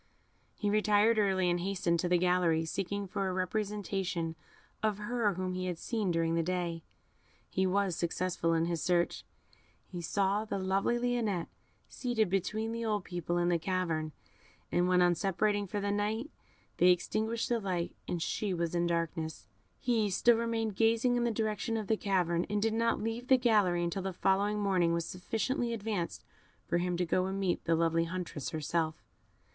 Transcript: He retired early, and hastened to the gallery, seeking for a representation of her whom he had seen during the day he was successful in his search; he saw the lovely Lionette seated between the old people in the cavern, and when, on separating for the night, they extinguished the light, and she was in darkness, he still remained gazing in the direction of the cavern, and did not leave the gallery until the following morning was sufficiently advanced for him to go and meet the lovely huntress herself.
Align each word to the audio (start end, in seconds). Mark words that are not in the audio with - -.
He 0.55 0.71
retired 0.71 1.19
early, 1.19 1.47
and 1.47 1.59
hastened 1.59 1.99
to 1.99 2.09
the 2.09 2.17
gallery, 2.17 2.65
seeking 2.65 3.05
for 3.05 3.29
a 3.29 3.31
representation 3.33 4.35
of 4.81 4.97
her 4.97 5.35
whom 5.35 5.53
he 5.53 5.67
had 5.67 5.77
seen 5.77 6.09
during 6.09 6.33
the 6.33 6.41
day 6.41 6.81
he 7.51 7.67
was 7.67 7.95
successful 7.95 8.55
in 8.55 8.65
his 8.65 8.81
search; 8.81 9.23
he 9.85 10.01
saw 10.01 10.43
the 10.43 10.57
lovely 10.57 10.97
Lionette 10.97 11.49
seated 11.87 12.31
between 12.31 12.71
the 12.71 12.83
old 12.83 13.03
people 13.03 13.37
in 13.37 13.49
the 13.49 13.59
cavern, 13.59 14.11
and 14.71 14.87
when, 14.87 15.03
on 15.03 15.13
separating 15.13 15.67
for 15.67 15.79
the 15.79 15.91
night, 15.91 16.31
they 16.77 16.89
extinguished 16.89 17.47
the 17.49 17.59
light, 17.59 17.95
and 18.07 18.23
she 18.23 18.55
was 18.55 18.73
in 18.73 18.87
darkness, 18.87 19.45
he 19.77 20.09
still 20.09 20.35
remained 20.37 20.75
gazing 20.75 21.15
in 21.15 21.25
the 21.25 21.29
direction 21.29 21.77
of 21.77 21.85
the 21.85 21.95
cavern, 21.95 22.43
and 22.49 22.59
did 22.59 22.73
not 22.73 22.99
leave 22.99 23.27
the 23.27 23.37
gallery 23.37 23.83
until 23.83 24.01
the 24.01 24.13
following 24.13 24.59
morning 24.59 24.93
was 24.93 25.05
sufficiently 25.05 25.71
advanced 25.75 26.25
for 26.67 26.79
him 26.79 26.97
to 26.97 27.05
go 27.05 27.27
and 27.27 27.39
meet 27.39 27.63
the 27.65 27.75
lovely 27.75 28.05
huntress 28.05 28.49
herself. 28.49 28.95